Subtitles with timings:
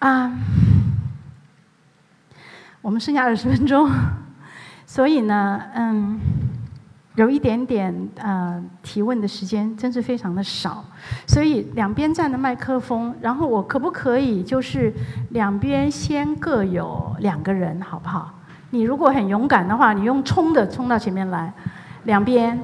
[0.00, 0.32] 啊，
[2.80, 3.90] 我们剩下二十分钟，
[4.86, 6.18] 所以呢，嗯，
[7.16, 10.82] 有一点点呃提问的时间，真是非常的少。
[11.26, 14.90] 所以两边站的麦克风，然后我可不可以就是
[15.32, 18.32] 两边先各有两个人，好不好？
[18.70, 21.52] 你如果很勇敢的话，你用冲的冲到前面来，
[22.04, 22.58] 两边。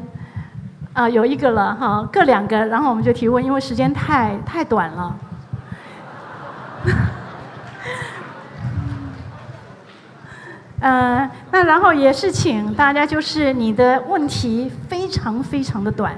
[0.95, 5.14] 啊，有一个了哈，各两个，然后我们就提问，因为时间太太短了。
[10.87, 16.17] 呃，那然后也是请大家，就是你的问题非常非常的短，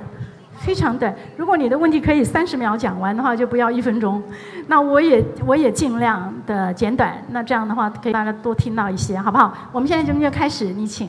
[0.58, 1.14] 非常短。
[1.38, 4.22] 如果你的问题可以三十秒讲完的话，就不要一分钟。
[4.66, 9.54] 那我也我也尽量的简短，那这样的话可以大家多听到一些，好不好？
[9.72, 11.08] 我们现在就就开始，你请。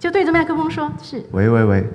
[0.00, 1.24] 就对着麦克风说，是。
[1.30, 1.88] 喂喂喂，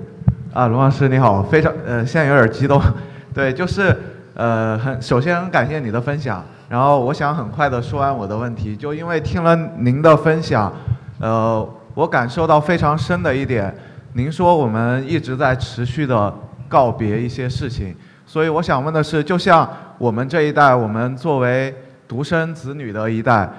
[0.53, 2.81] 啊，龙老师你好，非常呃，现在有点激动，
[3.35, 3.93] 对，就是
[4.35, 10.71] 呃，很首先很感谢你的分享，然后我想很快的说完我的问题，就因为听了您的分享，
[11.19, 13.75] 呃，我感受到非常深的一点，
[14.13, 16.31] 您说我们一直在持续的
[16.67, 17.95] 告别一些事情，
[18.25, 19.67] 所以我想问的是，就像
[19.97, 21.75] 我们这一代，我们作为
[22.07, 23.49] 独生子女的一代。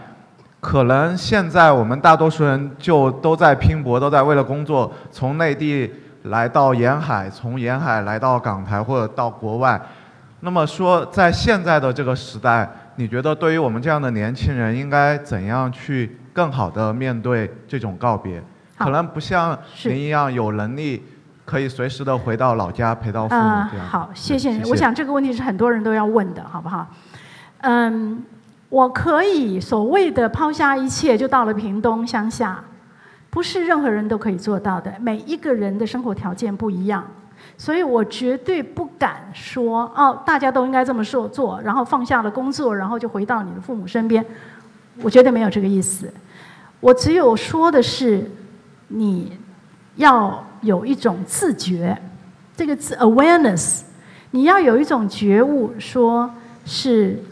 [0.61, 5.91] 可能现在我们大多数人就都在拼搏，都在为了工作，从内地
[6.25, 9.81] 来到沿海，从沿海来到港台或者到国外。
[10.41, 12.71] 那么说，在现在的这个时代，
[13.01, 18.43] 你觉得对于我们这样的年轻人，应该怎样去更好的面对这种告别？
[18.77, 21.03] 可能不像您一样有能力，
[21.47, 23.41] 可以随时的回到老家陪到父母
[23.73, 23.87] 这样。
[23.87, 24.61] 好，谢谢。
[24.67, 26.87] 我想这个问题是很多人都要问的，好不好？
[27.63, 28.23] 嗯。
[28.69, 32.63] 我可以所谓的抛下一切就到了屏东乡下，
[33.29, 34.95] 不是任何人都可以做到的。
[35.01, 37.05] 每一个人的生活条件不一样，
[37.57, 44.25] 所以我绝对不敢说哦，大家都应该这么做做，然后放下了工作，然后就回到你的父母身边。
[45.03, 46.13] 我绝对没有这个意思。
[46.81, 48.31] 我只有说的是，
[48.89, 49.39] 你
[49.97, 51.97] 要有一种自觉，
[52.57, 53.83] 这个字 awareness，
[54.31, 56.31] 你要有一种觉悟，说
[56.65, 57.23] 是。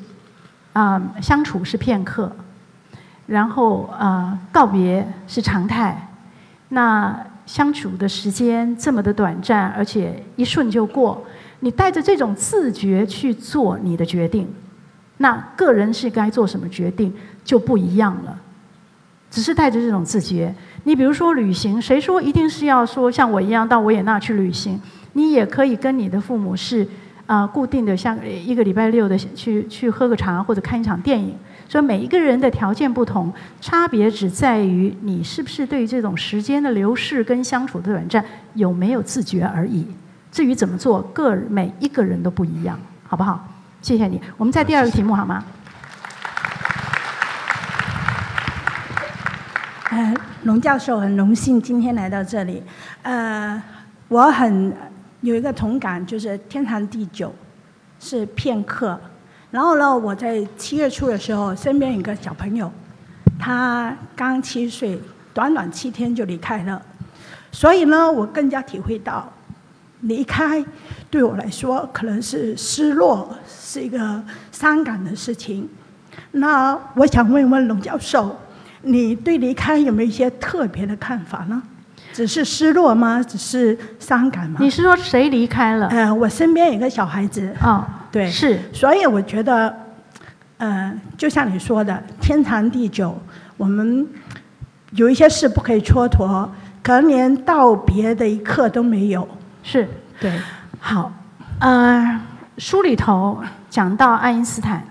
[0.75, 2.31] 啊，相处是片刻，
[3.27, 6.09] 然后啊，告别是常态。
[6.69, 7.19] 那
[7.49, 11.25] 相处的时间这么的短暂，而且一瞬就过，
[11.61, 14.47] 你带着这种自觉去做你的决定，
[15.17, 17.11] 那个人是该做什么决定
[17.43, 18.39] 就不一样了。
[19.31, 20.55] 只是带着这种自觉，
[20.85, 24.79] 你比如说旅行，谁说一定是要说像我一样到维也纳去旅行？
[25.15, 26.87] 你也可以跟你的父母是。
[27.29, 31.37] 啊，固定的像一个礼拜六的去去喝个茶或者看一场电影，
[31.69, 33.31] 所以每一个人的条件不同，
[33.61, 38.25] 差别只在于你是不是对这种时间的流逝跟相处的短暂
[38.55, 39.87] 有没有自觉而已。
[40.33, 43.47] 至于怎么做，个每一个人都不一样，好不好？
[43.83, 44.21] 谢谢你。
[44.37, 45.45] 我们再第二个题目好吗？
[49.91, 50.15] 呃，
[50.45, 52.63] 龙教授很荣幸今天来到这里，
[53.03, 53.63] 呃，
[54.09, 54.75] 我很。
[55.21, 57.35] 有一个同感，就是天长地久
[57.99, 58.97] 是片刻。
[59.51, 62.71] 然后呢，我在七月初的时候，身边有个小朋友，
[63.39, 65.01] 他刚七岁，
[65.33, 66.81] 短短七天就离开了。
[67.51, 69.27] 所以呢，我更加体会到，
[70.03, 70.63] 离开
[71.11, 74.23] 对我来说可能是失落，是一个
[74.53, 75.67] 伤感的事情。
[76.33, 78.37] 那我想问问龙教授，
[78.83, 81.63] 你对离开有没有一些特别的看法呢？
[82.13, 83.23] 只是失落吗？
[83.23, 84.59] 只是伤感吗？
[84.61, 85.89] 你是说谁离开了？
[85.89, 87.51] 呃，我身边有个小孩子。
[87.63, 88.61] 哦，对，是。
[88.73, 89.75] 所以我觉得，
[90.59, 93.17] 呃，就像你说的，天长地久，
[93.57, 94.07] 我们
[94.93, 96.49] 有一些事不可以蹉跎，
[96.83, 99.27] 可能连道别的一刻都没有。
[99.63, 99.89] 是，
[100.21, 100.33] 对。
[100.81, 101.13] 好，
[101.59, 102.21] 呃，
[102.57, 104.83] 书里头讲到爱因斯坦，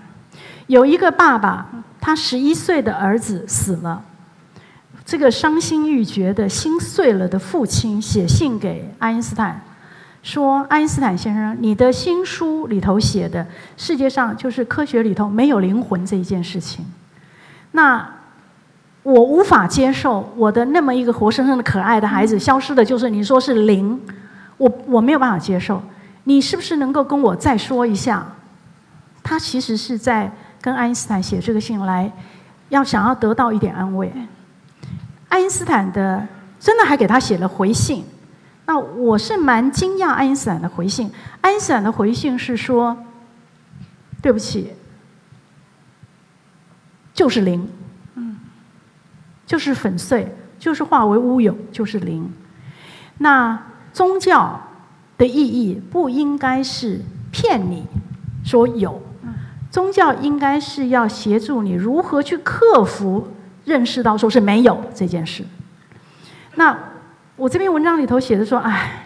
[0.66, 1.66] 有一个爸爸，
[2.00, 4.02] 他十一岁的儿子死了。
[5.04, 9.58] 这个伤心欲绝的心碎了的父亲写信给爱因斯坦，
[10.22, 13.46] 说：“爱因斯坦先生，你的新书里头写的
[13.76, 16.84] 世界上就是科学里头没有灵魂这一件事情，
[17.72, 18.06] 那
[19.02, 23.98] 我无法接受我的那么一个活生生的可爱的孩子消失的，就是你说是灵，
[24.58, 25.82] 我我没有办法接受。
[26.24, 28.26] 你是不是能够跟我再说一下？
[29.22, 32.10] 他其实是在跟爱因斯坦写这个信来，
[32.68, 34.12] 要想要得到一点安慰。”
[35.30, 36.26] 爱因斯坦的
[36.58, 38.04] 真的还给他写了回信，
[38.68, 41.10] 那我是蛮惊讶爱因斯坦的回信。
[41.40, 42.94] 爱因斯坦的回信是说
[44.20, 44.74] ：“对不起，
[47.14, 47.66] 就是零，
[48.16, 48.36] 嗯，
[49.46, 52.30] 就是粉碎，就是化为乌有，就是零。
[53.16, 53.58] 那
[53.94, 54.60] 宗教
[55.16, 57.00] 的意义不应该是
[57.32, 57.86] 骗你
[58.44, 59.00] 说有，
[59.70, 63.28] 宗教应该是要协助你如何去克服
[63.64, 65.42] 认识到说是没有这件事。
[66.56, 66.78] 那
[67.38, 69.04] 我这篇文章里头写的说，哎，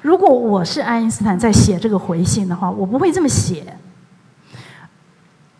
[0.00, 3.76] 如果我是爱因斯坦在写这个回信的话，我不会这么写。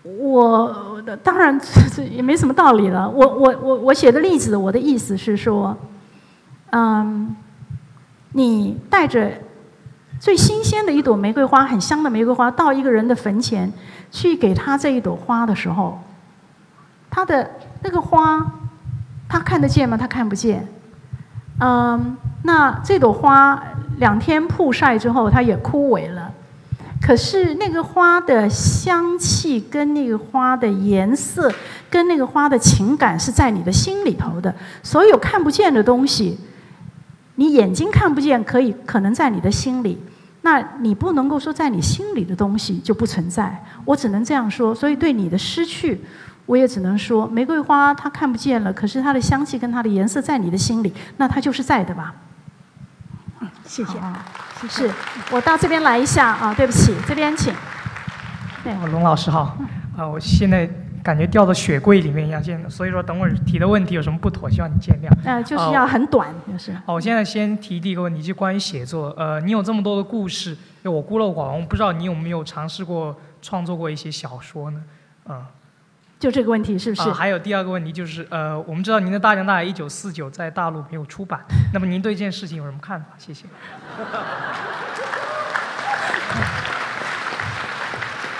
[0.02, 1.60] 我当然
[1.94, 3.08] 这 也没什么道理了。
[3.10, 5.76] 我我我我写的例子，我的意思是说，
[6.70, 7.36] 嗯，
[8.32, 9.30] 你带着
[10.18, 13.70] 最新鲜的一朵玫瑰花，很香的玫瑰花，到一个人的坟前
[14.10, 16.00] 去给他这一朵花的时候，
[17.10, 17.50] 他的
[17.82, 18.42] 那个花，
[19.28, 19.94] 他看得见吗？
[19.94, 20.66] 他看不见。
[21.64, 23.62] 嗯，那这朵花
[23.98, 26.32] 两天曝晒之后，它也枯萎了。
[27.00, 31.52] 可是那个花的香气跟那个花的颜色，
[31.88, 34.52] 跟那个花的情感是在你的心里头的。
[34.82, 36.36] 所有看不见的东西，
[37.36, 40.02] 你眼睛看不见，可以可能在你的心里。
[40.42, 43.64] 那你不能够说在你心里的东西就不存在。
[43.84, 44.74] 我只能这样说。
[44.74, 46.00] 所以对你的失去，
[46.46, 52.14] 我也只能说，玫瑰花它看不见了，可是它的香气跟它的颜色在你的心里，那它就是在的吧。
[53.64, 54.24] 谢谢啊。
[54.68, 54.88] 是
[55.32, 57.52] 我到这边来一下啊，对不起，这边请。
[58.62, 59.56] 对，龙老师好，
[59.96, 60.70] 啊，我现在
[61.02, 65.10] 感觉掉到雪柜里面一样，所以说等会儿提的问题有什么不妥，希望你见谅。
[65.24, 66.72] 呃，就是要很短，就是。
[66.86, 69.14] 好，我现在先提第一个问题，就关于写作。
[69.18, 74.82] 呃，你有这么多的故事，就我孤陋寡闻，不知道你有没有尝试过创作过一些小说呢？
[75.26, 75.46] 啊。
[76.20, 77.10] 就这个问题是不是？
[77.12, 81.40] 还有第二个问题就是，呃，我们知道您的《大江大海一九四九》在大陆没有出版，
[81.74, 83.06] 那么您对这件事情有什么看法？
[83.18, 83.44] 谢谢。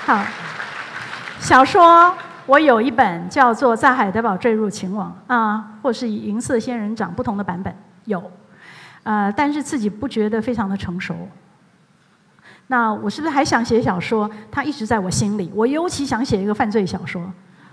[0.06, 0.24] 好，
[1.40, 2.14] 小说
[2.46, 7.74] 我有一本叫做《在海德堡坠入情网》啊，或是银色仙人掌不同的版本
[8.04, 8.22] 有，
[9.04, 11.14] 呃，但是自己不觉得非常的成熟。
[12.66, 14.30] 那我是不是还想写小说？
[14.50, 15.50] 它一直在我心里。
[15.54, 17.22] 我尤其想写一个犯罪小说。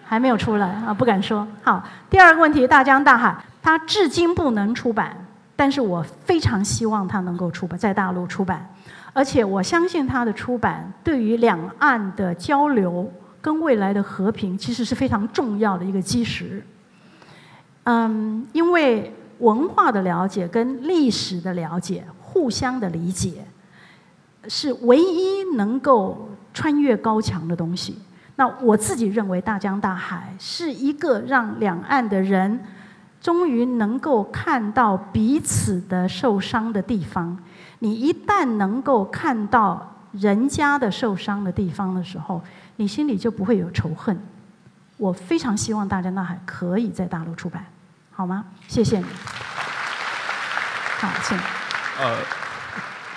[0.03, 1.47] 还没有出来啊，不敢说。
[1.61, 3.29] 好，第二个问题，《大江大海》
[3.61, 5.15] 它至今不能出版，
[5.55, 8.67] 但是我非常希望它能够出版，在大陆出版，
[9.13, 13.07] 而且我相信它的出版对于两岸的交流
[13.41, 16.63] 跟未来的和平，其实是非常重要的一个基石。
[17.83, 23.45] 嗯，因为文化的了解跟历史的了解，互相的理解，
[24.47, 27.97] 是唯一能够穿越高墙的东西。
[28.35, 32.59] 那我自己认为，大江大海是一个让两岸的人
[33.19, 37.37] 终于能够看到彼此的受伤的地方。
[37.79, 42.41] 你一旦能够看到人家的受伤的地方的时候，
[42.79, 44.17] 你心里就不会有仇恨。
[44.95, 47.65] 我非常希望大江大海可以在大陆出版，
[48.09, 48.45] 好吗？
[48.69, 49.05] 谢谢你。
[50.97, 51.37] 好，请。
[51.99, 52.17] 呃，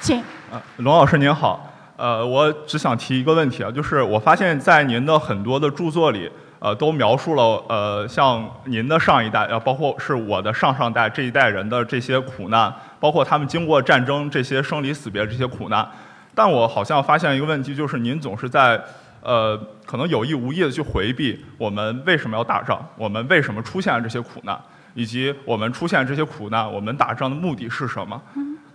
[0.01, 0.21] 请。
[0.51, 1.73] 呃，龙老师您好。
[1.97, 15.89] 呃，我只想提一个问题啊，就是我发现，在您的很多的著作里，呃，都描述了呃，像您的上一代，呃，包括是我的上上代这一代人的这些苦难，包括他们经过战争这些生离死别这些苦难。
[16.35, 18.83] 但我好像发现一个问题，就是您总是在
[19.23, 24.61] 呃，可能有意无意的去回避我们为什么要打仗，我们为什么出现了这些苦难，
[24.95, 28.21] 以及我们出现这些苦难，我们打仗的目的是什么？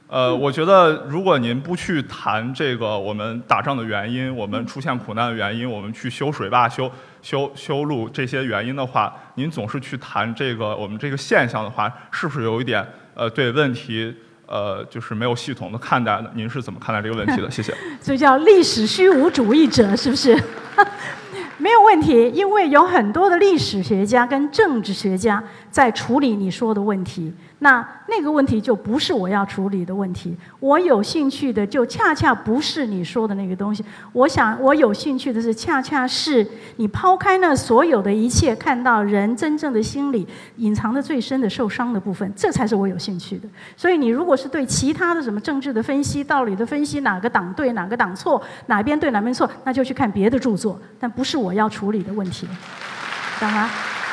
[0.09, 6.89] 呃，我觉得如果您不去谈这个我们打仗的原因，我们出现苦难的原因，我们去修水坝、修
[7.21, 14.16] 修修路这些原因的话，您总是去谈这个我们这个现象的话，是不是有一点呃对问题
[14.47, 16.31] 呃就是没有系统的看待的？
[16.33, 17.51] 您是怎么看待这个问题的？
[17.51, 17.73] 谢谢。
[18.01, 20.35] 这叫历史虚无主义者，是不是？
[21.59, 27.33] 没有问题，因为有很多的历史学家跟政治学家在处理你说的问题。
[27.59, 33.83] 那那个问题就不是我要处理的问题，我有兴趣的就恰恰不是你说的那个东西。
[34.14, 43.49] 我想我有兴趣的是，恰恰是你抛开那所有的一切，看到人真正的心理隐藏的最深的受伤的部分，这才是我有兴趣的。
[43.76, 52.47] 所以你如果是对其他的什么政治的分析、道理的分析，哪个党对哪个党错，哪边对哪边错，那就去看别的著作，但不是我要处理的问题，
[53.40, 53.68] 懂吗？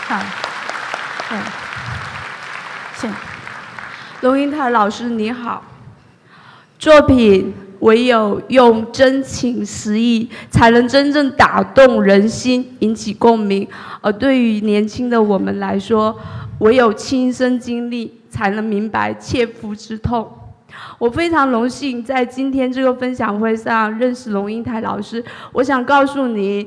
[0.08, 0.18] 好，
[1.28, 1.38] 对，
[2.96, 3.33] 谢。
[4.24, 5.62] 龙应台老师你好，
[6.78, 13.68] 作品唯有用真情实意，才能真正打动人心，引起共鸣。
[14.00, 16.18] 而对于年轻的我们来说，
[16.60, 20.26] 唯有亲身经历，才能明白切肤之痛。
[20.98, 25.22] 我非常荣幸在今天这个分享会上认识龙应台老师。
[25.52, 26.66] 我想告诉你，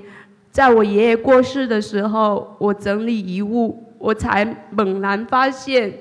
[0.52, 5.92] 在我爷爷过世的时候，我整理遗物，我才猛然发现。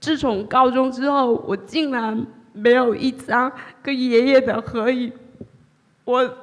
[0.00, 3.50] 自从高中之后我竟然没有一张
[3.82, 5.12] 跟爷爷的合影。
[6.04, 6.38] 我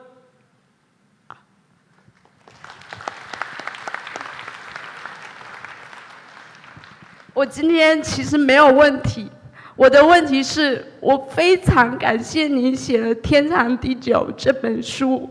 [7.33, 9.29] 我今天其实没有问题。
[9.75, 15.27] 我的问题是我非常感谢您写了天长地久这本书。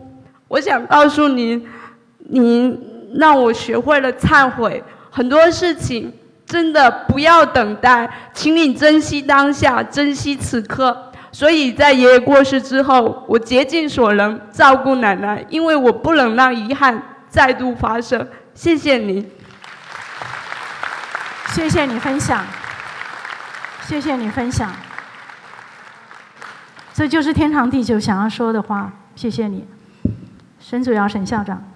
[0.47, 1.65] 我想告诉您
[2.17, 2.77] 您
[3.13, 4.83] 让我学会了忏悔。
[5.09, 6.11] 很多事情
[6.45, 11.11] 真的不要等待，请你珍惜当下，珍惜此刻。
[11.31, 18.27] 所以在爷爷过世之后，我竭尽所能照顾奶奶，因为我不能让遗憾再度发生。
[18.53, 19.25] 谢谢你，
[21.47, 22.45] 谢谢你分享，
[23.87, 24.71] 谢谢你分享，
[26.93, 28.91] 这就是天长地久想要说的话。
[29.15, 29.67] 谢谢你，
[30.59, 31.72] 沈主要沈校长。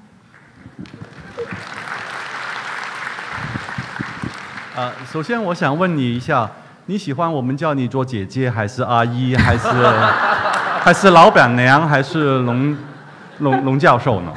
[4.77, 6.48] 呃，首先我想问你一下。
[6.89, 9.67] 你喜欢我们叫你做姐姐，还是阿姨，还是
[10.79, 12.77] 还是老板娘，还是龙
[13.39, 14.31] 龙龙教授呢？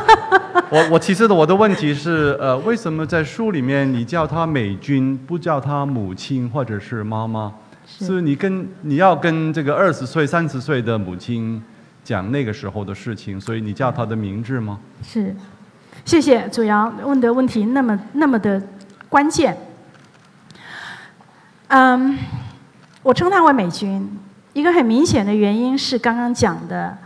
[0.68, 7.50] 我我其实的我的问题是，呃，为什么在书里面你叫她美军，不叫她母亲或者是妈妈？
[7.86, 11.62] 是你跟你要跟这个二十岁、三十岁的母亲
[12.04, 14.78] 讲那个时候的事情，所以你叫她的名字吗？
[15.02, 15.34] 是，
[16.04, 18.60] 谢谢主要问的问题那么那么的
[19.08, 19.56] 关键。
[21.68, 22.16] 嗯，
[23.02, 24.08] 我称她为美军，
[24.54, 26.96] 一个很明显的原因是刚刚讲的，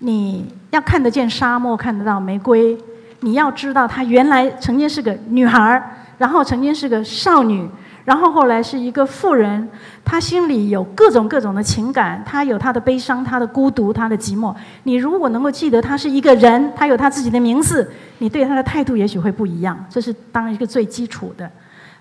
[0.00, 2.76] 你要看得见沙漠，看得到玫瑰，
[3.20, 5.80] 你要知道她原来曾经是个女孩
[6.18, 7.64] 然后曾经是个少女，
[8.04, 9.68] 然后后来是一个妇人，
[10.04, 14.52] 她心里有各种各种的情感，她有她的悲伤，她的孤独，她的寂寞。
[14.82, 17.88] 你如果能够记得她是一个人，她有她自己的名字，
[18.18, 19.78] 你对她的态度也许会不一样。
[19.88, 21.48] 这是当一个最基础的。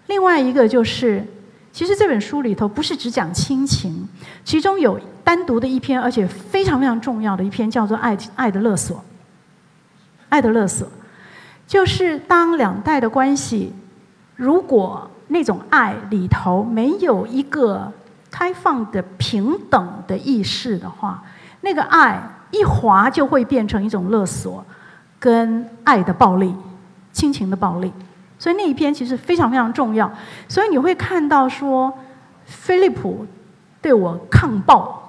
[0.08, 1.24] 另外一个就是。
[1.75, 4.08] 其实这本书里头不是只讲亲情，
[4.46, 8.96] 其中有单独的一篇，而且非常非常重要的一篇，叫做《爱爱的勒索》。
[10.29, 10.88] 爱的勒索，
[11.67, 13.74] 就是当两代的关系，
[14.38, 17.91] 如果那种爱里头没有一个
[18.32, 21.22] 开放的平等的意识的话，
[21.60, 22.17] 那个爱
[22.51, 24.63] 一滑就会变成一种勒索，
[25.20, 26.55] 跟爱的暴力，
[27.12, 27.91] 亲情的暴力。
[28.38, 30.12] 所以那一篇其实非常非常重要，
[30.48, 31.92] 所以你会看到说，
[32.46, 33.25] 菲利普
[33.82, 35.01] 对我抗暴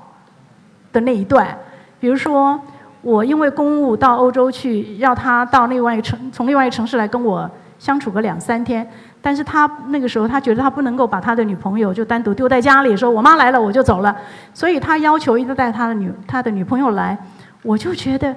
[0.92, 1.58] 的那一段，
[1.98, 2.58] 比如说
[3.02, 8.88] 我因为公务到欧洲去，要他到另外一个城，从另外一个城市来跟我相处个两三天，
[9.20, 14.16] 但是他那个时候他觉得他不能够把他的女朋友就单独丢在家里，说我妈来了我就走了，
[14.54, 17.18] 所以他要求一直带他的女他的女朋友来，
[17.62, 18.34] 我就觉得，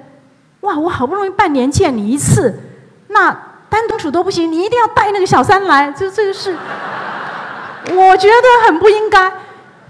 [0.62, 2.58] 哇，我好不容易半年见你一次，
[3.08, 3.49] 那。
[3.70, 6.54] 单独处都不行，你一定要带那个小三来，就这个是，
[7.86, 9.32] 我觉得很不应该。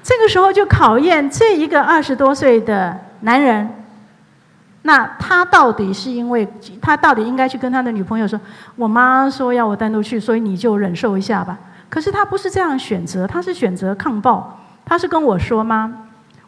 [0.03, 3.69] 这个时候就考验这一个二十多岁的男人，
[4.83, 6.47] 那他到底是因为
[6.81, 8.41] 他到底应该去跟他的女朋友说，
[8.77, 11.59] 我妈说要我单独去，所以你就忍受一下吧。
[11.89, 14.59] 可是他不是这样选择，他是选择抗暴。
[14.85, 15.93] 他是跟我说吗？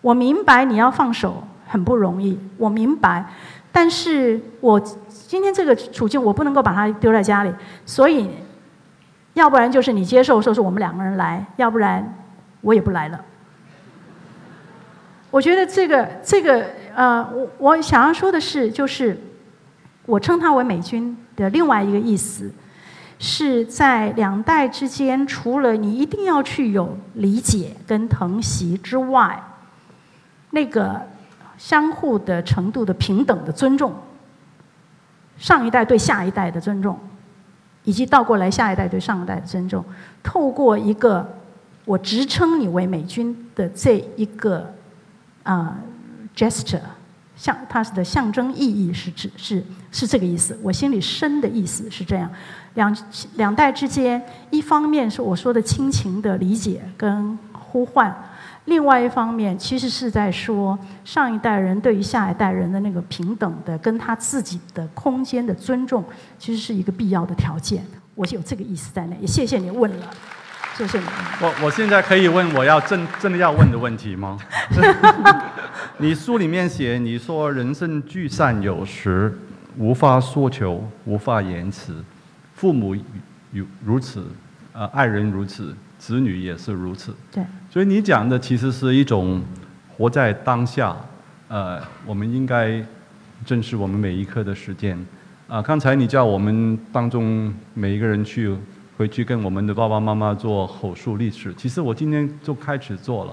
[0.00, 3.24] 我明白你要放手很不容易，我明白，
[3.72, 4.80] 但是我。
[5.32, 7.50] 今天这个处境，我不能够把他丢在家里，
[7.86, 8.28] 所以，
[9.32, 12.18] 要不然就是你接受说是我们两个人来，要不然
[12.60, 13.18] 我也不来了。
[15.30, 19.18] 我觉得这个这个呃，我我想要说的是，就是
[20.04, 22.52] 我称他为美军的另外一个意思，
[23.18, 29.42] 是在两代之间，除了你一定要去有理解跟疼惜之外，
[30.50, 31.00] 那个
[31.56, 33.94] 相互的程度的平等的尊重。
[35.38, 36.96] 上一代对下一代的尊重，
[37.82, 39.84] 以及倒过来下一代对上一代的尊重，
[40.22, 41.36] 透过一个
[41.84, 44.72] 我直称你为美军的这一个
[45.42, 45.76] 啊
[46.36, 46.78] gesture，
[47.34, 50.56] 象它的象征意义是指是是这个意思。
[50.62, 52.30] 我心里深的意思是这样，
[52.74, 52.96] 两
[53.34, 58.14] 两代之间，一方面是我说的亲情的理解跟呼唤。
[58.66, 66.04] 另外一方面，其实是在说上一代人对于下一代人的那个平等的，跟他自己的空间的尊重，
[66.38, 67.84] 其实是一个必要的条件。
[68.14, 69.16] 我是有这个意思在内。
[69.20, 70.06] 也谢谢你问了，
[70.76, 71.04] 谢谢你。
[71.40, 74.38] 我我现在可以问我要真真的要问的问题吗？
[75.98, 79.36] 你书里面写，你说人生聚散有时，
[79.76, 81.96] 无法说求，无法言辞，
[82.54, 82.94] 父母
[83.50, 84.24] 如如此，
[84.72, 85.74] 呃，爱人如此。
[85.98, 89.40] 子女也是如此，对，所以你讲的其实是一种
[89.96, 90.94] 活在当下，
[91.48, 92.84] 呃，我们应该
[93.46, 94.94] 正视我们每一刻的时间。
[95.48, 98.54] 啊，刚才你叫我们当中每一个人去
[98.98, 103.32] 回去跟我们的爸爸妈妈做口述历史，其实我今天就开始做了，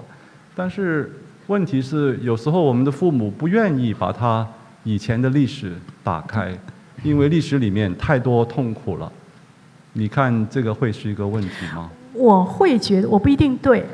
[0.56, 1.12] 但是
[1.48, 4.48] 问题是有时候我们的父母不愿意把他
[4.86, 6.58] 以前的历史打开，
[7.04, 9.12] 因为历史里面太多痛苦了。
[9.92, 11.90] 你看这个会是一个问题吗？
[12.14, 13.86] 我会觉得我不一定对。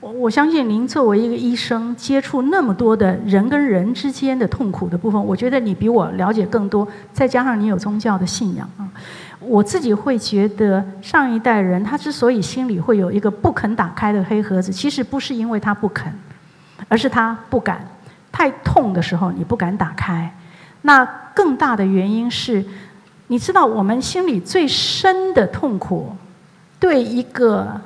[0.00, 6.86] 我我相信您作为一个医生，接触那么多的人跟人之间的痛苦的部分，我觉得你比我了解更多。
[7.12, 8.88] 再加上你有宗教的信仰啊，
[9.40, 16.12] 我自己会觉得上一代人他之所以心里会有一个不肯打开的黑盒子，其实不是因为他不肯，
[16.86, 17.84] 而是他不敢。
[18.30, 20.32] 太痛的时候你不敢打开，
[20.82, 22.64] 那更大的原因是，
[23.26, 26.14] 你知道我们心里最深的痛苦，
[26.78, 27.80] 对一个。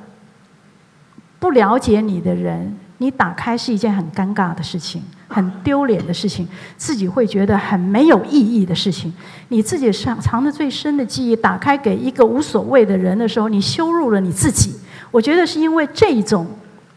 [1.43, 6.47] 不了解你的人，你打开是一件很尴尬的事情，很丢脸的事情，
[6.77, 9.13] 自己会觉得很没有意义的事情。
[9.49, 14.73] 你自己藏藏的最深的记忆，打开给一个无所谓的人的时候，你羞辱了你自己。
[15.11, 16.47] 我觉得是因为这种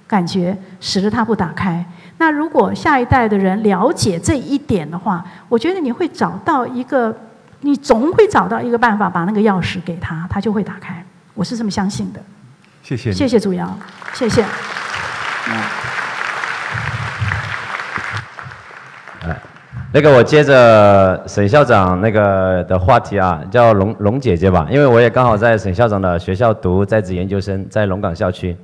[0.07, 1.85] 感觉，使得他不打开。
[2.19, 7.13] 那如果下一代的人了解这一点的话，我觉得你会找到一个，
[7.63, 11.05] 你总会找到一个办法，把那个钥匙给他，他就会打开。
[11.35, 12.21] 我是这么相信的。
[12.87, 13.11] 谢谢。
[13.11, 13.77] 谢谢祖瑶，
[14.15, 14.45] 谢谢。
[19.23, 19.37] 哎，
[19.93, 28.57] 那个我接着沈校长那个的话题啊，叫龙龙姐姐吧，因为我也刚好在沈校长的学校读在职研究生，在龙岗校区。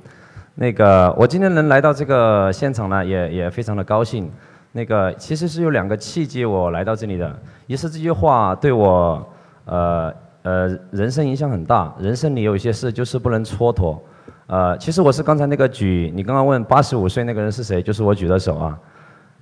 [0.55, 4.31] 那个我今天能来到这个现场呢，也也非常的高兴。
[4.71, 7.37] 那个其实是有两个契机我来到这里的，
[7.67, 9.29] 一是这句话对我
[9.65, 10.13] 呃
[10.43, 13.99] 呃人生影响很大，人生里有一些事就是不能蹉跎。
[14.47, 18.79] 呃，其实我是刚才那个举，你刚刚问八十五岁那个人是谁，就是我举的手啊，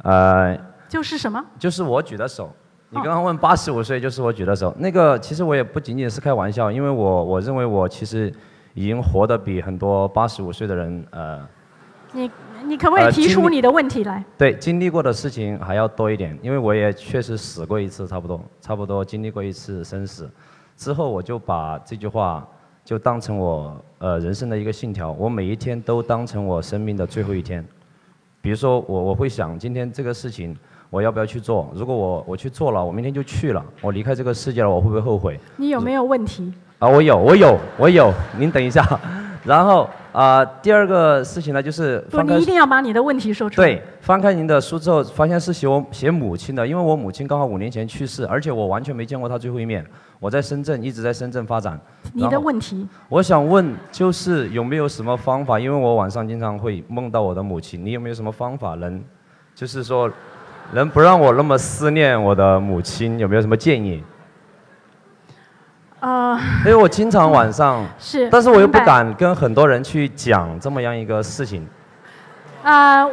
[0.03, 1.43] 呃，就是什么？
[1.57, 2.53] 就是我举的手。
[2.89, 4.73] 你刚刚问八十五岁，就是我举的手。
[4.77, 8.31] 那个其实我也不仅仅是开玩笑，因为我我认为我其实
[8.73, 11.47] 已经活得比很多八十五岁的人呃，
[12.11, 12.29] 你
[12.65, 14.23] 你可不可以提出你的问题来？
[14.37, 20.29] 对，经历过的事情还要多一点，因为我也确实死过一次，差不多差不多经历过一次生死，
[20.75, 22.47] 之后我就把这句话。
[22.91, 27.65] 就当成我呃人生的一个信条，我每一天都当成我生命的最后一天。
[28.41, 30.53] 比如说我我会想今天这个事情
[30.89, 31.71] 我要不要去做？
[31.73, 35.39] 如果我我去做了，我明天就去了，我离开这个世界了，我会不会后悔？
[35.55, 36.53] 你有没有问题？
[36.79, 38.13] 啊，我有，我有，我有。
[38.37, 38.85] 您等一下，
[39.45, 39.89] 然后。
[40.11, 43.67] 啊，第二个事情呢，就是不，你一定要把你的问题说出来。
[43.67, 49.85] 对，翻开您的书之后，发现是写我写母亲的，因为我母亲刚好五年前去世，而且我完全没见过她最后一面。
[50.21, 51.79] 我在深圳，一直在深圳发展。
[52.13, 52.87] 你的问题？
[53.09, 55.59] 我想问，就是有没有什么方法？
[55.59, 59.03] 因为我晚上经常会梦到我的母亲，你有没有什么方法能，
[59.55, 60.07] 就是说，
[60.73, 63.17] 能不让我那么思念我的母亲？
[63.17, 64.03] 有没有什么建议？
[66.01, 71.67] 啊，因为我经常晚上 是，但是我又不敢跟很多人去讲这么样一个事情。
[72.61, 73.07] 啊，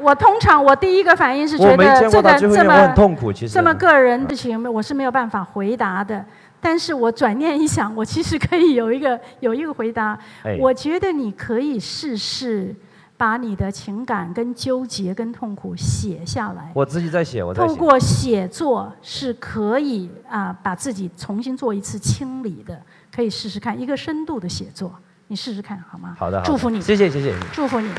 [0.00, 6.24] 我通常我第一个反应是觉得这个这么痛苦，其实这么个人事情我是没有办法回答的。
[6.60, 10.18] 但是我转念一想，我其实可以有一个有一个回答。
[10.58, 12.74] 我觉得你可以试试。
[13.20, 16.70] 把你的情感跟纠结跟痛苦写下来。
[16.72, 17.68] 我自己在写，我在写。
[17.68, 22.80] 透过写作是可以啊，把自己重新做一次清理的，
[23.14, 24.90] 可以试试看一个深度的写作，
[25.26, 26.16] 你试试看好吗？
[26.18, 27.90] 好的，祝福你，谢谢谢谢，祝福你，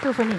[0.00, 0.38] 祝福你。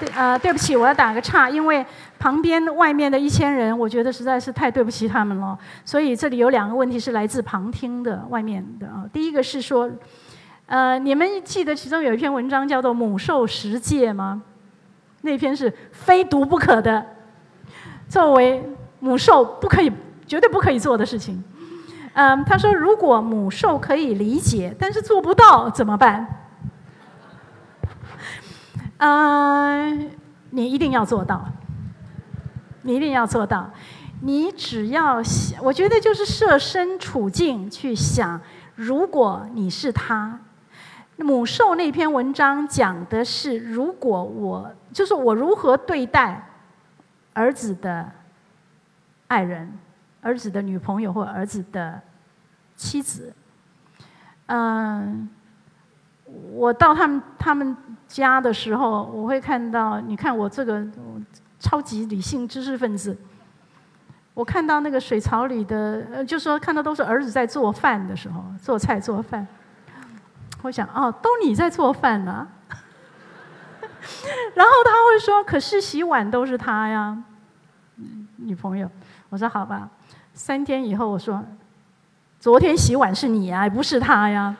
[0.00, 1.84] 对啊，对不起，我要打个岔，因为
[2.18, 9.04] 旁边外面的一千人，我觉得实在是太对不起他们了，所以这里有两个问题是来自旁听的外面的啊。
[9.12, 9.90] 第一个是说。
[10.66, 14.40] 呃，你们记得其中有一篇文章叫做《母兽十戒》吗？
[15.20, 17.04] 那篇是非读不可的，
[18.08, 18.64] 作为
[19.00, 19.92] 母兽不可以、
[20.26, 21.42] 绝对不可以做的事情。
[22.14, 26.26] 嗯，他说，如果母兽可以理解，但是做不到怎么办？
[29.04, 30.10] 嗯，
[30.50, 31.44] 你一定要做到，
[32.82, 33.68] 你一定要做到。
[34.20, 38.40] 你只要想，我觉得就是设身处境去想，
[38.76, 40.38] 如果你是他。
[41.16, 46.48] 母兽那篇文章讲的是，如果我就是我如何对待
[47.32, 48.08] 儿子的
[49.26, 49.72] 爱人、
[50.20, 52.00] 儿子的女朋友或儿子的
[52.76, 53.34] 妻子。
[54.46, 55.28] 嗯，
[56.52, 57.76] 我到他们他们
[58.08, 60.84] 家的时候，我会看到，你看我这个
[61.58, 63.16] 超级理性知识分子，
[64.34, 69.46] 我看到那个水槽里的，呃，就说看到都是儿子在做饭的时候，做菜做饭。
[70.62, 72.46] 我想哦，都你在做饭呢，
[74.54, 77.16] 然后他会说：“可是洗碗都是他呀，
[78.36, 78.88] 女朋友。”
[79.28, 79.88] 我说：“好吧。”
[80.34, 81.44] 三天以后我说
[82.38, 84.54] ：“昨天洗碗是你呀，不是他呀。”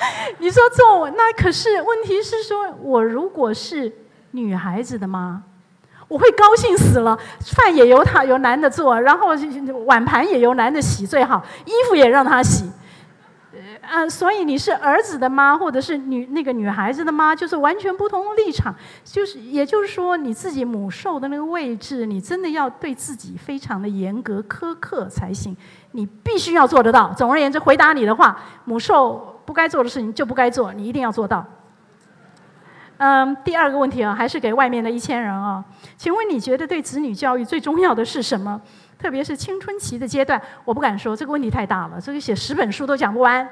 [0.38, 3.92] 你说做那可是问题是说，我如果是
[4.32, 5.42] 女孩子的妈，
[6.08, 7.18] 我会高兴死了。
[7.54, 9.28] 饭也由他由男的做，然后
[9.84, 12.70] 碗盘也由男的洗最好，衣服也让他洗。
[13.92, 18.72] 呃，所以你是儿子的妈，或者是女那个女孩子的妈，就是完全不同的立场。
[19.02, 25.56] 就是也就是说，你自己母受的那个位置，你真的要对自己非常的严格苛刻才行。
[25.90, 27.12] 你必须要做得到。
[27.14, 31.44] 总而言之，回答你的话，母受不该做的事情就不该做，你一定要做到。
[32.98, 35.64] 嗯，第二个问题啊，还是给外面的一千人啊，
[35.96, 38.60] 请问你觉得对子女教育最重要的是什么？
[38.96, 43.48] 特别是青春期的阶段，我不敢说这个问题太大了，这个写十本书都讲不完。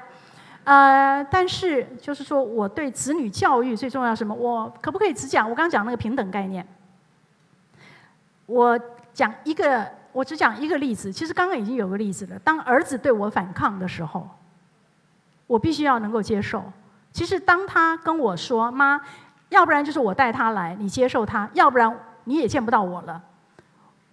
[0.68, 4.34] 呃，但是就是说我对子女教育最重要什么？
[4.34, 6.66] 我可不可以只讲我刚讲那个平等概念？
[8.44, 8.78] 我
[9.14, 11.10] 讲一个，我只讲一个例子。
[11.10, 12.38] 其实刚刚已经有个例子了。
[12.40, 14.28] 当儿子对我反抗的时候，
[15.46, 16.62] 我必须要能够接受。
[17.12, 19.00] 其实当他跟我说：“妈，
[19.48, 23.22] 要不然就是我带他来，你接受他；要不然你也见不到我了。”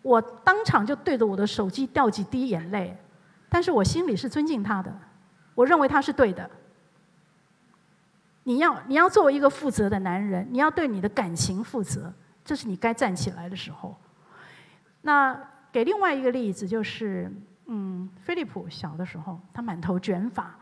[0.01, 2.97] 我当场就对着我的手机掉几滴眼泪，
[3.49, 4.89] 但是我心里是尊敬他的。
[5.55, 6.47] 我认为他是对的。
[8.43, 12.13] 你要你要作为一个负责的男人，你要对你的感情负责，
[12.43, 13.95] 这是你该站起来的时候。
[15.01, 15.35] 那
[15.71, 17.31] 给另外一个例子，就是
[17.65, 20.55] 嗯，菲利普小的时候，他满头卷发，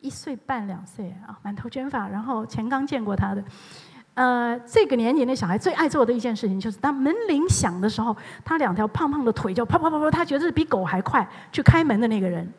[0.00, 2.06] 一岁半两岁啊，满头卷发。
[2.06, 3.42] 然后钱刚见过他的，
[4.14, 12.52] 呃，这个年龄的小孩最爱做的一件事情，就是当门铃响的时候，他两条胖胖的腿就啪啪啪啪，他觉得比狗还快去开门的那个人，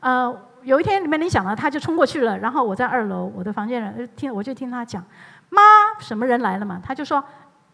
[0.00, 0.44] 呃。
[0.62, 2.38] 有一天，门铃响了，他就冲过去了。
[2.38, 5.02] 然后我在二楼，我的房间人听，我就听他讲
[5.50, 5.60] ：“妈，
[6.00, 7.22] 什么人来了嘛？”他就说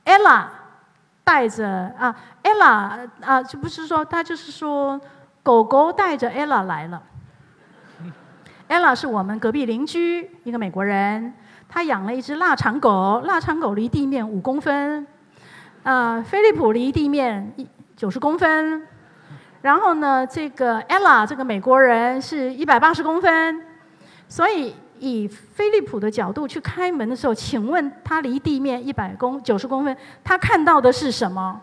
[0.04, 0.44] ：“ella
[1.24, 5.00] 带着啊，ella 啊，就不是说他就是说
[5.42, 7.02] 狗狗带着 ella 来了。
[8.68, 11.34] ella 是我们隔壁邻居一个美国人，
[11.68, 15.06] 他养了一只腊肠狗，腊肠狗离地面五公分，
[15.82, 18.86] 啊，菲利普离地面一九十公分。”
[19.64, 23.62] 然后呢，这个 ella 这个美国人是一百八十公分，
[24.28, 31.58] 所以以飞利浦的角度去开门的时候，请问他离地面一百公九十公分，他看到的是什么？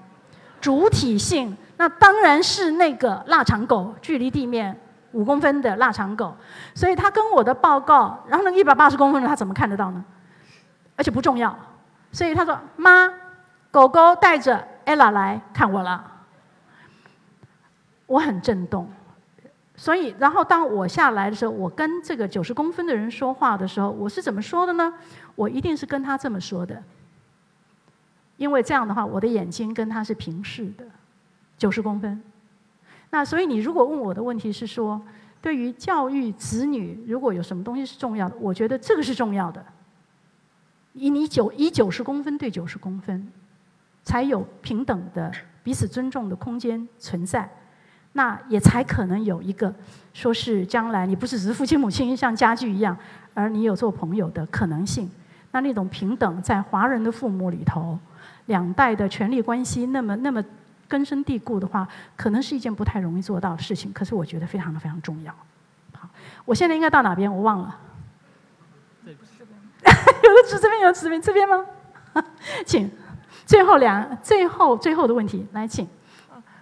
[0.60, 4.76] 主体性，那当然是那个腊肠狗，距离地面
[5.12, 6.36] 五公分的腊肠狗。
[6.74, 10.04] 所以他跟我的报告，然后那一百八十公分的他怎么看得到呢？
[10.96, 11.56] 而且不重要，
[12.12, 13.14] 所以他说：“妈，
[13.70, 16.06] 狗狗带着 ella 来看我了。”
[18.12, 18.86] 我很震动，
[19.78, 24.93] 所以，然后当我下来的时候，我跟这个九十公分的人说话的时候，我是怎么说的呢？
[25.36, 26.84] 我一定是跟他这么说的，
[28.36, 30.86] 因为这样的话，我的眼睛跟他是平视的，
[31.58, 32.21] 九十公分。
[33.12, 35.02] 那所以，你如果问我的问题是说，
[35.41, 39.65] 对于教育子女，如果有什么东西是重要的，我觉得这个是重要的。
[40.91, 43.32] 以你九以九十公分对九十公分，
[44.04, 45.32] 才有平等的
[45.63, 47.50] 彼此尊重的空间存在。
[48.13, 49.74] 那也才可能有一个，
[50.13, 52.97] 说是将来你不是只是父亲母亲像家具一样，
[53.34, 55.10] 而你有做朋友的可能性。
[55.54, 58.00] 那那种平等在华人的父母里头，
[58.45, 60.43] 两代的权力关系那么那么
[60.88, 63.91] 根深蒂固的话，可能是一件不太容易做到的事情。
[63.91, 65.34] 可是我觉得非常的非常重要。
[65.93, 66.08] 好，
[66.45, 67.34] 我现在应该到哪边？
[67.34, 67.78] 我忘了。
[69.04, 69.58] 对，不是这边。
[70.24, 71.65] 有的指这边，有的指这边，这边吗？
[72.65, 72.89] 请，
[73.45, 75.88] 最后两，最后最后的问题，来请。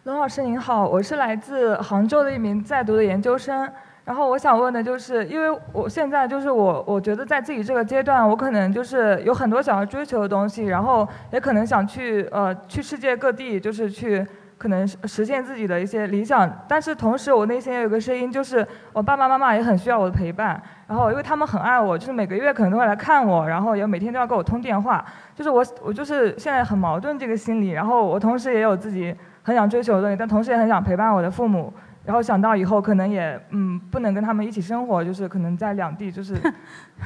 [0.10, 3.70] 龙老师您好，我是来自杭州的一名在读的研究生。
[4.04, 14.26] 然后我想问的就是，因为我现在就是我，我觉得在自己这个阶段，我可能就是有很多想要追求的东西，然后也可能想去呃去世界各地，就是去
[14.60, 16.48] 可能实现自己的一些理想。
[16.68, 20.62] 但是同时，我内心也有个声音，就是我爸爸妈妈也很需要我的陪伴。
[20.88, 25.04] 然后因为他们很爱我，就是每个月可能都会来看我，然后也每天都要跟我通电话。
[25.34, 27.70] 就是我我就是现在很矛盾这个心理。
[27.70, 29.16] 然后我同时也有自己。
[29.42, 31.74] 很想追求的东西，但同时也很想陪伴我的父母。
[32.06, 36.36] 然后想到以后可能也嗯不能跟他们一起生活，就是可能在两地，就是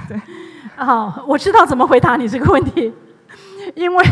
[0.09, 0.19] 对。
[0.75, 2.93] 好，我知道怎么回答你这个问题，
[3.75, 4.05] 因为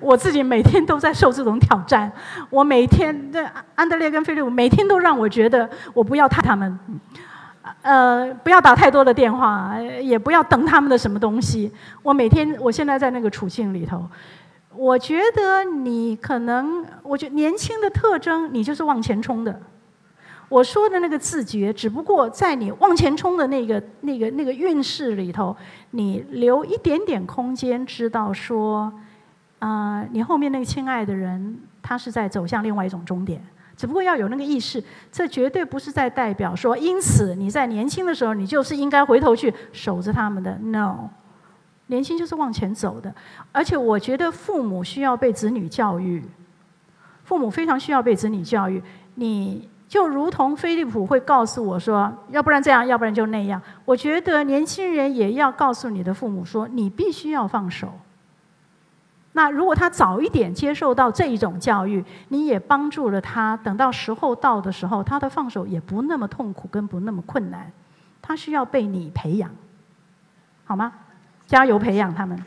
[0.00, 2.10] 我自己每天都在受这种挑战。
[2.50, 6.78] 我每天的安德烈跟菲利普每天都让我觉得我不要他他们，
[7.82, 11.70] 呃不要打太多的电话，也不要等他们的什么东西。
[12.02, 14.04] 我每天我现在在那个处境里头。
[14.74, 19.60] 我觉得你可能，我觉年轻的特征，你就是往前冲的。
[20.52, 25.56] 我说的那个自觉，只不过在你往前冲的那个、那个、那个运势里头，
[25.92, 28.92] 你留一点点空间，知道说，
[29.60, 33.42] 啊，你后面那个亲爱的人，他是在走向另外一种终点。
[33.78, 40.58] 只不过要有那个意识，这绝对不是在代表说，因此你在年轻的时候，你就是应该回头去守着他们的。
[40.58, 41.08] No。
[41.86, 43.12] 年轻就是往前走的，
[43.50, 46.22] 而且我觉得父母需要被子女教育，
[47.24, 48.82] 父母非常需要被子女教育。
[49.14, 53.60] 你就如同菲利普会告诉我说，要不然这样，要不然就那样。
[53.84, 57.92] 我觉得年轻人也要告诉你的父母说，你必须要放手。
[59.32, 67.70] 那如果他早一点接受到这一种教育，你也帮助了他，等到时候到的时候，他的放手也不那么痛苦，跟不那么困难。
[68.22, 69.50] 他需要被你培养，
[70.64, 70.90] 好吗？
[71.46, 72.42] 加油培养他们。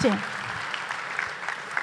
[0.00, 0.12] 谢。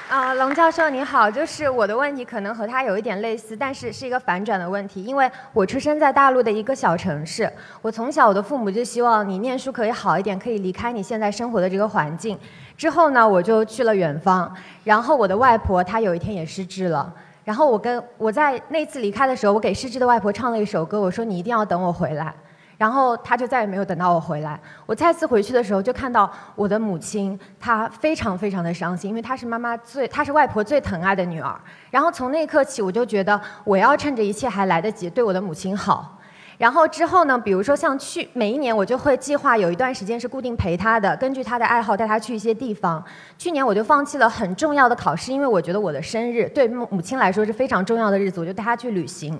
[0.08, 5.04] 啊，龙教授你好，就是我的问题可能和他有一点类似，但是是一个反转的问题。
[5.04, 12.38] 因为我出生在大陆的一个小城市，我从小我的父母就希望你念书可以好一点，可以离开你现在生活的这个环境。
[12.78, 17.12] 之后呢，我就去了远方，然后我的外婆她有一天也失智了，
[17.44, 22.32] 然后我跟我在那次离开的时候，我给失智的外婆唱了一首歌，我说你一定要等我回来。
[22.78, 24.60] 然后他就再也没有等到我回来。
[24.86, 31.56] 我再次回去的时候，就看到我的母亲，她非常非常的伤心，因为她是妈妈最，她是外婆最疼爱的女儿。
[31.90, 36.20] 然后从那一刻起，我就觉得我要趁着一切还来得及，对我的母亲好。
[36.58, 43.04] 然后之后呢，比如说像去每一年，我就会计划有一段时间是固定陪她的，根据她的爱好带她去一些地方。
[43.38, 49.38] 去年我就放弃了很重要的考试，因为我觉得我的生日对母母亲来说是非常重要的日子，我就带她去旅行。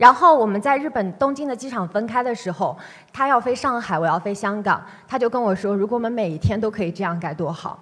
[0.00, 2.74] 然后我们在日本东京的机场分开的时候，
[3.12, 7.78] 他要飞上海，我要飞香港，他就跟我说：“如果我们每一天都可以这样，该多好。”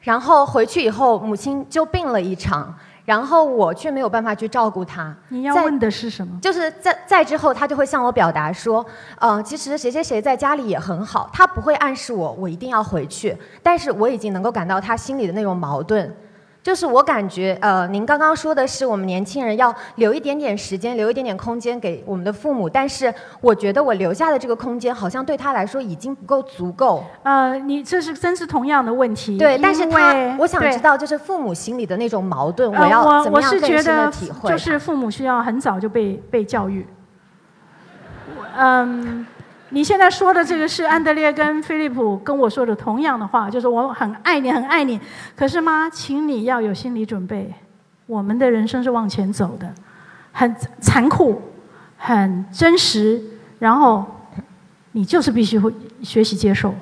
[0.00, 5.14] 然后回去以后，母亲就病了一场，然后我却没有办法去照顾她。
[5.28, 6.38] 你要问的是什么？
[6.40, 8.82] 就是在在之后，他就会向我表达说
[9.20, 16.10] ：“嗯，其实谁谁谁在家里也很好。”他不会暗示我我一定要回去，但是我已经能够感到他心里的那种矛盾。
[16.64, 27.04] 就是我感觉，呃，您刚刚说的是我们年轻人要留一点点时间，留一点点空间给我们的父母，但是我觉得我留下的这个空间好像对他来说已经不够足够。
[27.22, 29.36] 呃，你这是真是同样的问题。
[29.36, 34.48] 对，但是他，我想知道就是父母心里的那种矛盾，我要怎么样更深的体会？
[34.48, 36.86] 就是父母需要很早就被被教育。
[38.56, 39.26] 嗯。
[39.74, 45.00] 你现在说的这个是安德烈跟菲利普跟我说的同样的话，就是我很爱你，很爱你。
[45.34, 47.52] 可是妈，请你要有心理准备，
[48.06, 49.68] 我们的人生是往前走的，
[50.30, 51.42] 很残酷，
[51.96, 53.20] 很真实。
[53.58, 54.06] 然后
[54.92, 56.72] 你就是必须会学习接受，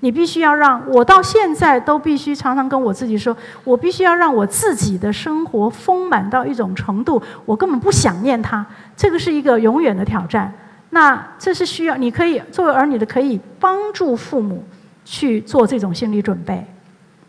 [0.00, 8.66] 你必须要让我到现在都必须常常跟我自己说，我必须要让我自己的生活丰满到一种程度，我根本不想念他。
[8.96, 10.52] 这个是一个永远的挑战。
[10.90, 14.64] 那这是需要，你可以作为儿女的，可以帮助父母
[15.04, 16.66] 去做这种心理准备。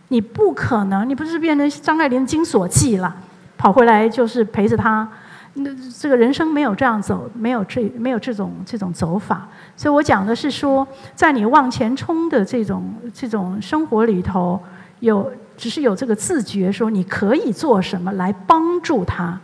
[0.07, 3.15] 你不可能，你不是变成张爱玲金锁记了，
[3.57, 5.07] 跑回来就是陪着他。
[5.53, 5.69] 那
[5.99, 9.47] 这个人生没有这样走，没有这没有这种这种走法。
[9.77, 14.59] 所以我讲的是说，在你往前冲的这种这种生活里头，
[15.01, 19.39] 有只是有这个自觉，说你可以做什么来帮助他，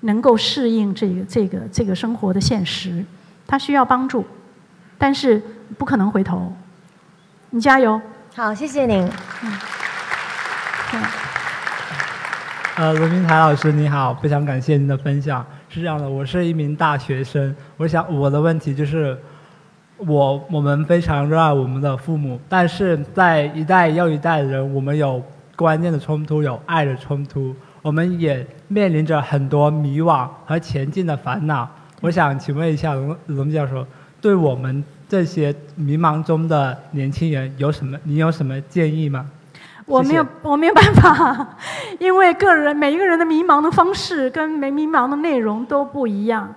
[0.00, 3.04] 能够适应这个这个这个生活的现实。
[3.48, 4.24] 他需要帮助，
[4.98, 5.42] 但是
[5.78, 6.52] 不可能回头。
[7.50, 8.00] 你加油！
[8.36, 9.10] 好，谢谢您。
[9.42, 11.02] 嗯。
[12.76, 15.44] 呃，罗明台老师你好，非常感谢您的分享。
[15.70, 19.18] 是这样的，我是一名大学生，我想我的问题就是，
[19.96, 25.22] 我我们非常热爱我们的父母，但是在一代又一代人，我们有
[25.56, 31.68] 观念的冲突，有爱的冲突，我们也面临着很多迷惘和前进的烦恼。
[32.00, 33.84] 我想请问一下龙龙教授，
[34.20, 37.98] 对我们这些迷茫中的年轻人有什么？
[38.04, 39.26] 你有什么建议吗？
[39.84, 41.56] 我没有，我没有办法，
[41.98, 46.54] 因为个人每一个人的迷茫的方式跟没迷茫的内容都不一样。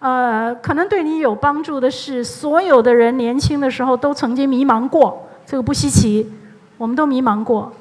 [0.00, 6.30] 呃，可能对你有帮助的是，所有的人年轻的时候都曾经迷茫过，这个不稀奇，
[6.76, 7.72] 我们都迷茫过。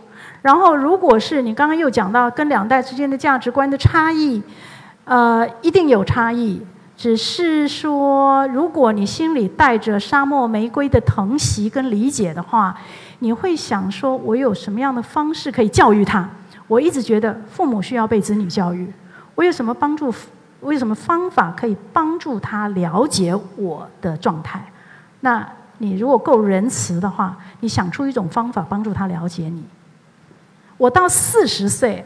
[0.41, 4.41] 然后，如果是你刚刚又讲到跟两代之间的价值观的差异，
[5.03, 6.61] 呃，一定有差异。
[7.03, 12.73] 只是说，如果你心里带着沙漠玫瑰的疼惜跟理解的话，
[13.19, 16.29] 你会想说：我有什么样的方式可以教育他？
[16.65, 18.89] 我一直觉得父母需要被子女教育。
[19.35, 20.15] 我有什么帮助？
[20.61, 24.63] 我有什么方法可以帮助他了解我的状态？
[25.19, 25.45] 那
[25.79, 29.61] 你如果够仁慈的话，你想出一种方法帮助他了解你。
[30.77, 32.05] 我到四十岁，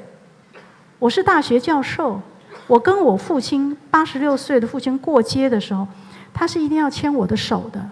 [0.98, 2.20] 我是大学教授。
[2.68, 5.88] 我跟我父亲八十六岁的父亲过街的时候，
[6.34, 7.84] 他是一定要牵我的手的。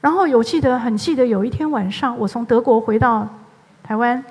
[0.00, 3.28] 然后有记得很记得有一天晚上，我从德国回到
[3.82, 4.24] 台湾，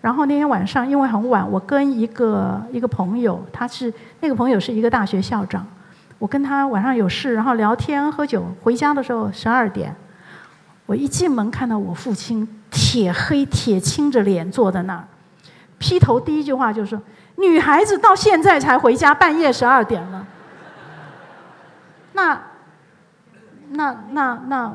[0.00, 5.66] 然后那天晚上因为很晚，我跟一个一个朋友，他是那个朋友是一个大学校长，
[6.20, 9.92] 我跟他晚上有事，然后聊天喝酒，回家的时候十二点，
[10.86, 15.04] 我一进门看到我父亲铁黑铁青着脸坐在那儿。
[15.78, 16.98] 劈头第一句话就是
[17.38, 20.26] ：“女孩子到现在才回家，半夜十二点了。”
[22.12, 22.40] 那、
[23.70, 24.72] 那、那、那，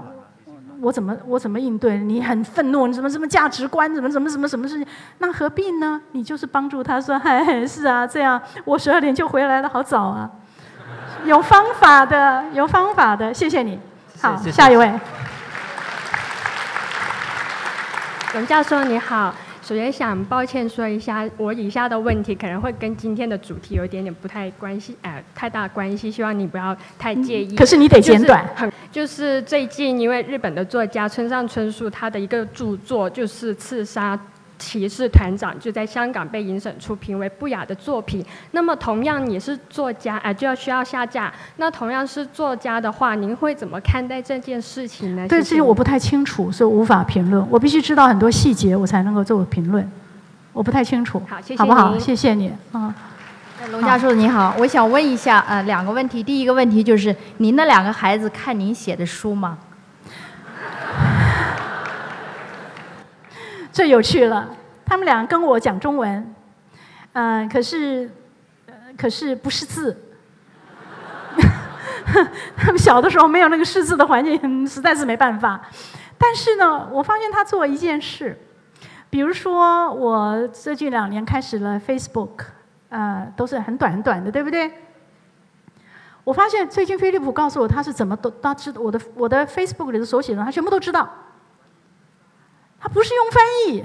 [0.80, 1.98] 我怎么我怎么应对？
[1.98, 3.94] 你很愤怒，你什么什么价值观？
[3.94, 4.88] 怎么怎么什么什么事情？
[5.18, 6.02] 那何必呢？
[6.14, 10.30] 你就是帮助他说：“嗨，是啊，这样我十二点就回来了，好早啊。”
[11.26, 13.80] 有方法的，有方法的，谢谢你。
[14.22, 14.94] 好，谢谢下一位。
[18.36, 27.56] 文教授你好，首先想抱歉说一下，我以下的问题可能会跟今天的主题有一点点不太关系，哎、太大关系，希望你不要太介意。
[27.56, 34.20] 可是你得简短就是很就是最近因为日本的作家村上春树他的一个著作就是《刺杀
[34.58, 38.26] 骑士团长》，就在香港被影审出评为不雅的作品。
[38.52, 41.32] 那么同样也是作家，哎、就要需要下架。
[41.58, 45.28] 那同样是作家的话，您会怎么看待这件事情呢？
[45.28, 47.46] 对这些我不太清楚，所以无法评论。
[47.50, 49.90] 我必须知道很多细节，我才能够做评论。
[50.54, 51.98] 我不太清楚，好谢谢好不好？
[51.98, 52.94] 谢谢你啊。
[53.72, 56.22] 龙教授你好，我想问一下，呃，两个问题。
[56.22, 59.58] 第一个问题就是，您的两个孩子看您写的书吗？
[63.74, 64.48] 最有趣了，
[64.86, 66.36] 他们俩跟我讲中文，
[67.14, 68.08] 嗯、可是，
[68.96, 70.00] 可是不识字。
[72.56, 75.60] 他们小的时候没有那个识字的环境，实在是没办法。
[76.20, 78.40] 但是呢，我发现他做一件事，
[79.10, 82.46] 比如说我最近两年开始了 Facebook，
[82.90, 84.72] 呃，都是很短很短的，对不对？
[86.24, 91.10] 我发现最近飞利浦告诉我他是怎么都他知我的我的 Facebook 里的手写的，他全部都知道。
[92.84, 93.82] 他不是用翻译，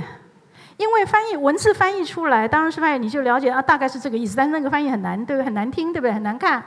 [0.77, 4.37] 因为翻译文字翻译出来，当然是翻译你就了解啊，大概是这个意思。
[4.37, 5.47] 但是那个翻译很难，对不对？
[5.47, 6.13] 很难听，对不对？
[6.13, 6.61] 很难看。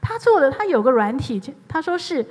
[0.00, 2.24] 他做的，他有个软体，他说是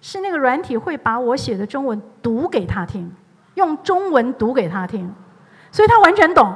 [0.00, 3.08] 是那个软体会把我写的中文读给他听，
[3.54, 5.14] 用中文读给他听，
[5.70, 6.52] 所以他完全懂。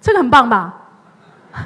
[0.00, 0.78] 这个很棒吧？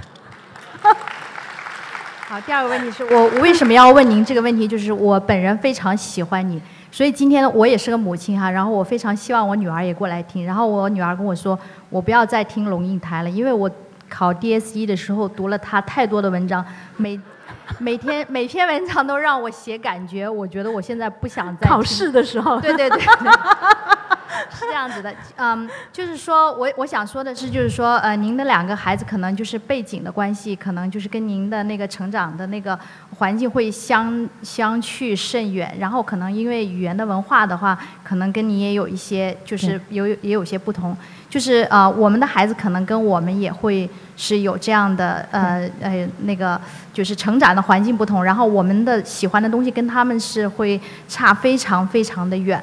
[2.28, 4.66] 好，第二个问题是我我为什么要问您这个问题？
[4.66, 6.60] 就是我本人非常喜欢你，
[6.96, 10.46] 所以今天我也是个母亲哈，然后我非常希望我女儿也过来听。
[10.46, 11.58] 然后我女儿跟我说，
[11.90, 13.70] 我不要再听龙应台了，因为我
[14.08, 16.64] 考 DSE 的时候读了她太多的文章，
[16.96, 17.20] 每
[17.78, 22.98] 每天每篇文章都让我写感觉，我觉得我现在不想再考试的时候对对 对。
[22.98, 23.95] 对
[24.50, 32.78] 是这样子的，嗯，就是说我我想说的是，就是说，呃，您的两个孩子可能就是背景的关系，可能就是跟您的那个成长的那个
[33.18, 40.96] 环境会相相去甚远，然后可能因为语言的文化的话，可能跟你也有一些就是有也有些不同，
[41.28, 46.60] 就是呃，我们的孩子可能跟我们也会是有这样的呃呃 那个
[46.92, 52.62] 就是成长的环境不同，然后我们的喜欢的东西跟他们是会差非常非常的远。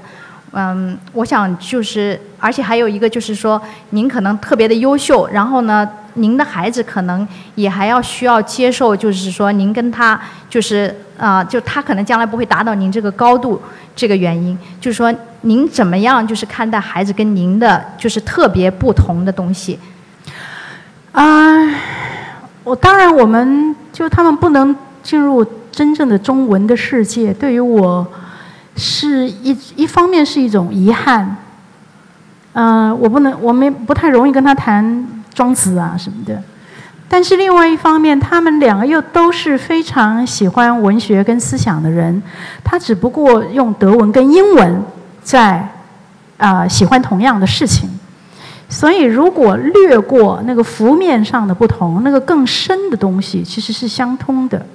[0.55, 13.59] 嗯，我想就是，而且还有一个就是说，您可能特别的优秀，然后呢，您的孩子可能也还要需要接受，就是说您跟他就是啊、就他可能将来不会达到您这个高度，
[13.95, 19.79] 这个原因，就是说您怎么样就是看待孩子跟您的就是特别不同的东西？
[21.13, 21.57] 啊、
[22.63, 28.05] 我当然我们就他们不能进入真正的中文的世界，对于我
[28.75, 31.37] 是一一方面是一种遗憾。
[32.53, 36.41] 嗯、我不能，我没不太容易跟他谈庄子啊什么的。
[37.09, 42.21] 但是另外一方面，他们两个又都是非常喜欢文学跟思想的人，
[42.63, 44.83] 他只不过用德文跟英文
[45.21, 45.67] 在
[46.37, 47.89] 啊、喜欢同样的事情。
[48.69, 54.65] 所以，如果略过那个浮面上的不同，那个更深的东西其实是相通的。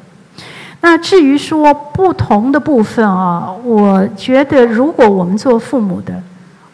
[0.81, 6.23] 那至于说不同的部分啊，我觉得如果我们做父母的，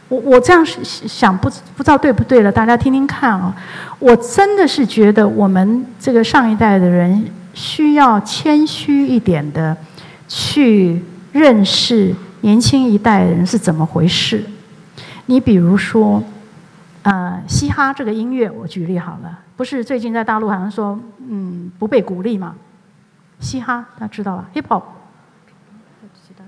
[0.08, 3.54] 我我这样是想不不知道对不对了，大家听听看啊。
[3.98, 9.74] 我真的是觉得我们这个上一代的人需要谦虚一点的
[10.28, 14.44] 去认识年轻一代的人是怎么回事。
[15.26, 16.22] 你比如说，
[17.02, 22.54] 呃，嘻哈这个音乐，我举例好了，不是最近在大陆好像说，嗯，不被鼓励嘛？
[23.44, 24.82] 嘻哈大家知道吧？hip hop，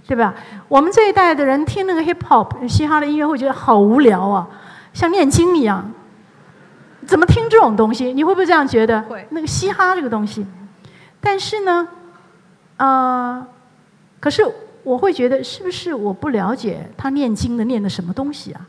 [0.09, 0.35] 对吧？
[0.67, 4.49] 我们这一代的人听那个 hip hop 嘻哈的音乐会觉得好无聊啊，
[4.95, 5.93] 像念经一样。
[7.07, 8.13] 怎么听这种东西？
[8.13, 9.01] 你会不会这样觉得？
[9.03, 9.25] 会。
[9.31, 10.45] 那个嘻哈这个东西，
[11.21, 11.87] 但是呢，
[12.79, 13.47] 呃，
[14.19, 14.43] 可是
[14.83, 18.61] 我会觉得是不是我不了解他念经的念的什么东西啊？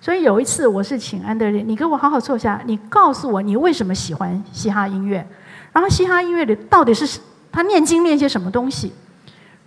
[0.00, 5.26] 所以有一次我是请安德烈，你给我好好坐下，你告诉我你为什么喜欢嘻哈音乐，
[5.72, 7.20] 然后嘻哈音乐里到底是
[7.52, 8.92] 他念经念些什么东西？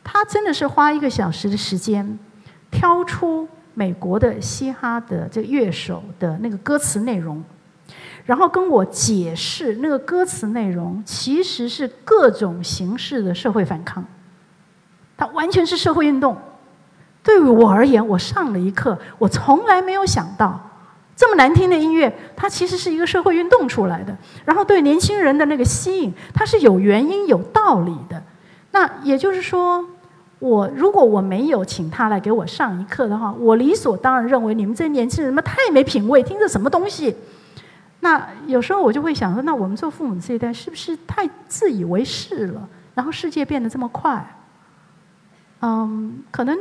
[0.04, 2.20] 他真的是花一个小时的时间，
[2.70, 7.44] 挑出美国的嘻哈的这个乐手的那个歌词内容，
[8.26, 14.06] 然后跟我解释那个歌词内容，其实是各种形式的社会反抗，
[15.16, 16.38] 它完全是社会运动。
[17.24, 20.60] 对于我而言，我上了一课，我从来没有想到，
[21.24, 24.14] 这么难听的音乐，它其实是一个社会运动出来的。
[24.44, 28.22] 然后对年轻人的那个吸引，它是有原因、有道理的。
[28.72, 29.86] 那也就是说，
[30.40, 37.16] 我如果我没有请他来给我上一课的话，我理所当然认为你们这些年轻人们太没品位，听着什么东西？
[38.02, 42.68] 那有时候我就会想说，那我们做父母这一代是不是太自以为是了？
[42.96, 44.36] 然后世界变得这么快，
[45.62, 46.60] 嗯，可能。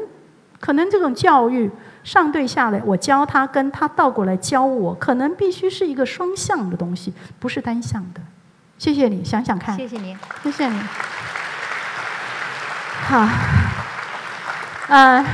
[0.61, 1.69] 可能这种教育
[2.05, 8.21] 上对下来，我教他，跟他倒过来教我，可能必须是一个双向的东西，不是单向的。
[8.79, 9.77] 谢谢你，想想看。
[9.77, 10.81] 谢谢您，谢谢你。
[13.05, 13.29] 好，
[14.89, 15.25] 呃，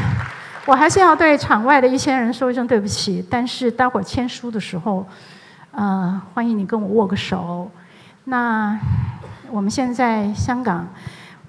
[0.66, 3.24] 我还是要对场外的一千人说一声对不起。
[3.30, 5.06] 但是待会儿签书的时候，
[5.70, 7.70] 呃，欢迎你跟我握个手。
[8.24, 8.78] 那
[9.50, 10.86] 我们现在香港，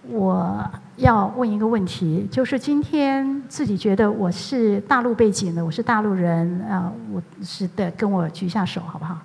[0.10, 0.70] 我。
[0.99, 9.16] 要问一个问题，就是今天自己觉得我是大陆背景的，我是大陆人啊，我是的，跟我举一下手好不好？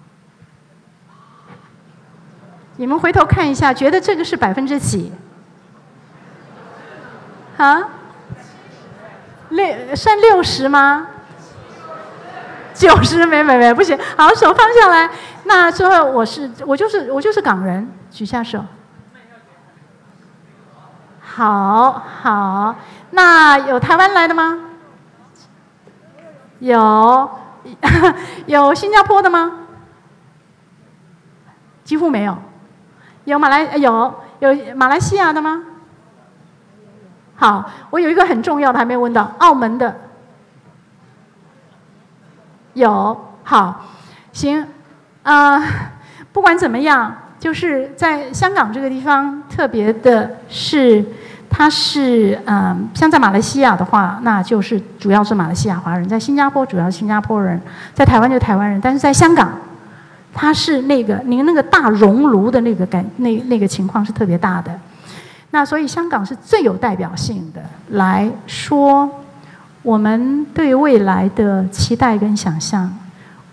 [2.76, 5.10] 你们回头看一下，觉得这个是百分之几？
[7.56, 7.88] 啊？
[9.48, 11.08] 六算六十吗？
[12.72, 15.10] 九十没没没不行，好手放下来。
[15.42, 18.64] 那之后我是我就是我就是港人，举下手。
[21.34, 22.76] 好好，
[23.10, 24.60] 那有台湾来的吗？
[26.60, 27.28] 有，
[28.46, 29.66] 有新加坡的吗？
[31.82, 32.38] 几乎没有。
[33.24, 35.64] 有马来有有马来西亚的吗？
[37.34, 39.92] 好，我有一个很重要的还没有问到，澳门的
[42.74, 43.28] 有。
[43.42, 43.80] 好，
[44.32, 44.68] 行，
[45.24, 45.60] 啊，
[46.32, 47.12] 不管怎么样。
[47.44, 51.04] 就是在香港这个地方，特别的是，
[51.50, 57.60] 它是嗯，像在马来西亚的话，那就是主要是马来西亚华人；在新加坡主要是新加坡人；
[57.92, 58.80] 在台湾就台湾人。
[58.80, 59.52] 但是在香港，
[60.32, 64.74] 它是那个您那个大熔炉的那个感，那那个情况是特别大的。
[65.50, 69.06] 那所以香港是最有代表性的来说，
[69.82, 72.90] 我们对未来的期待跟想象。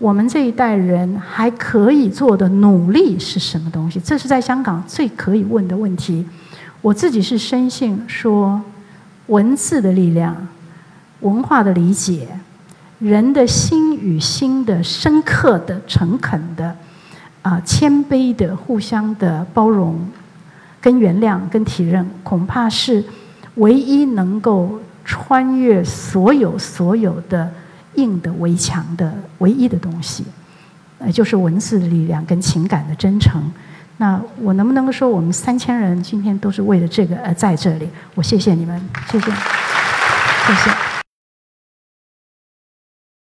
[0.02, 4.00] 我们这一代人还可以做的努力是什么东西？
[4.00, 6.26] 这是在香港最可以问的问题。
[6.80, 8.60] 我自己是深信说，
[9.28, 10.48] 文字的力量、
[11.20, 12.26] 文化的理解、
[12.98, 16.76] 人的心与心的深刻的、诚恳的、
[17.42, 19.96] 啊谦卑的、互相的包容、
[20.80, 23.04] 跟原谅、跟体认，恐怕是
[23.54, 27.48] 唯一能够穿越所有所有的。
[27.94, 30.24] 硬的围墙的唯一的东西，
[30.98, 33.42] 呃，就是文字的力量跟情感的真诚。
[33.98, 37.88] 那我能不能够说，我们三千人今天都是为了这个而在这里？
[38.14, 38.80] 我谢谢你们，
[39.10, 40.91] 谢谢，谢谢。